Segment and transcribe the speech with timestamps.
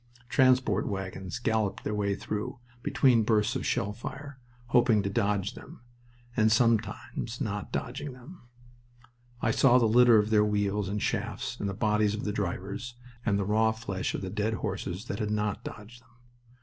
[0.29, 4.39] Transport wagons galloped their way through, between bursts of shell fire,
[4.69, 5.81] hoping to dodge them,
[6.35, 8.41] and sometimes not dodging them.
[9.43, 12.95] I saw the litter of their wheels and shafts, and the bodies of the drivers,
[13.27, 16.09] and the raw flesh of the dead horses that had not dodged them.